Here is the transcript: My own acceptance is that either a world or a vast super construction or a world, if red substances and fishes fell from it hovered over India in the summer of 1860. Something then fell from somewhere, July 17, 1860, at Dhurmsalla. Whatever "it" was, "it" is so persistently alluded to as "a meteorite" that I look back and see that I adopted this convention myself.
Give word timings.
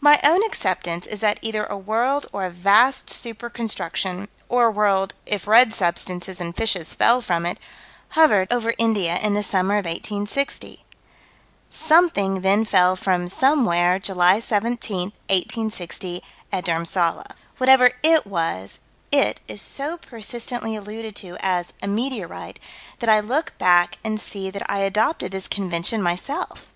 My 0.00 0.18
own 0.24 0.42
acceptance 0.42 1.06
is 1.06 1.20
that 1.20 1.38
either 1.42 1.62
a 1.64 1.76
world 1.76 2.26
or 2.32 2.44
a 2.44 2.50
vast 2.50 3.08
super 3.08 3.48
construction 3.48 4.26
or 4.48 4.66
a 4.66 4.70
world, 4.72 5.14
if 5.26 5.46
red 5.46 5.72
substances 5.72 6.40
and 6.40 6.56
fishes 6.56 6.92
fell 6.92 7.20
from 7.20 7.46
it 7.46 7.56
hovered 8.18 8.52
over 8.52 8.74
India 8.78 9.16
in 9.22 9.34
the 9.34 9.44
summer 9.44 9.74
of 9.74 9.84
1860. 9.84 10.84
Something 11.70 12.40
then 12.40 12.64
fell 12.64 12.96
from 12.96 13.28
somewhere, 13.28 14.00
July 14.00 14.40
17, 14.40 15.12
1860, 15.28 16.20
at 16.50 16.64
Dhurmsalla. 16.64 17.32
Whatever 17.58 17.92
"it" 18.02 18.26
was, 18.26 18.80
"it" 19.12 19.38
is 19.46 19.62
so 19.62 19.98
persistently 19.98 20.74
alluded 20.74 21.14
to 21.14 21.36
as 21.38 21.74
"a 21.80 21.86
meteorite" 21.86 22.58
that 22.98 23.08
I 23.08 23.20
look 23.20 23.52
back 23.58 23.98
and 24.02 24.18
see 24.20 24.50
that 24.50 24.68
I 24.68 24.80
adopted 24.80 25.30
this 25.30 25.46
convention 25.46 26.02
myself. 26.02 26.72